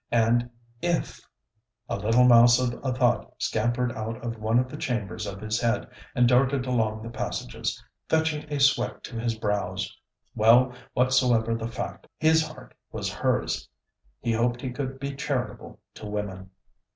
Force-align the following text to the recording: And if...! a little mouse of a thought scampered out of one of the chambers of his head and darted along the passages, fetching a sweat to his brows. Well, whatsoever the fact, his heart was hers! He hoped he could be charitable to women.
And 0.11 0.49
if...! 0.81 1.29
a 1.87 1.95
little 1.95 2.23
mouse 2.23 2.57
of 2.59 2.73
a 2.83 2.91
thought 2.91 3.35
scampered 3.37 3.91
out 3.91 4.17
of 4.25 4.39
one 4.39 4.57
of 4.57 4.67
the 4.67 4.75
chambers 4.75 5.27
of 5.27 5.39
his 5.39 5.59
head 5.61 5.85
and 6.15 6.27
darted 6.27 6.65
along 6.65 7.03
the 7.03 7.11
passages, 7.11 7.79
fetching 8.09 8.51
a 8.51 8.59
sweat 8.59 9.03
to 9.03 9.19
his 9.19 9.37
brows. 9.37 9.95
Well, 10.33 10.73
whatsoever 10.93 11.53
the 11.53 11.67
fact, 11.67 12.07
his 12.17 12.41
heart 12.47 12.73
was 12.91 13.13
hers! 13.13 13.69
He 14.21 14.31
hoped 14.31 14.61
he 14.61 14.71
could 14.71 14.99
be 14.99 15.15
charitable 15.15 15.79
to 15.93 16.07
women. 16.07 16.49